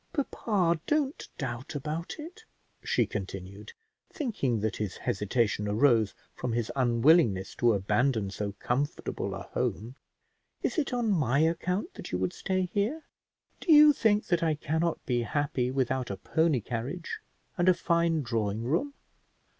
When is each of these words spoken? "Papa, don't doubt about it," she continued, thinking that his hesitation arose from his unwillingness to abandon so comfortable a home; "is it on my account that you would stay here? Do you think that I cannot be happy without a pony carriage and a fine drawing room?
"Papa, 0.13 0.79
don't 0.87 1.29
doubt 1.37 1.75
about 1.75 2.15
it," 2.17 2.43
she 2.83 3.05
continued, 3.05 3.73
thinking 4.09 4.59
that 4.61 4.77
his 4.77 4.97
hesitation 4.97 5.67
arose 5.67 6.15
from 6.33 6.53
his 6.53 6.71
unwillingness 6.75 7.53
to 7.53 7.73
abandon 7.73 8.31
so 8.31 8.53
comfortable 8.53 9.35
a 9.35 9.43
home; 9.43 9.93
"is 10.63 10.79
it 10.79 10.91
on 10.91 11.11
my 11.11 11.37
account 11.41 11.93
that 11.93 12.11
you 12.11 12.17
would 12.17 12.33
stay 12.33 12.61
here? 12.73 13.03
Do 13.59 13.71
you 13.71 13.93
think 13.93 14.25
that 14.25 14.41
I 14.41 14.55
cannot 14.55 15.05
be 15.05 15.21
happy 15.21 15.69
without 15.69 16.09
a 16.09 16.17
pony 16.17 16.61
carriage 16.61 17.19
and 17.55 17.69
a 17.69 17.75
fine 17.75 18.23
drawing 18.23 18.63
room? 18.63 18.95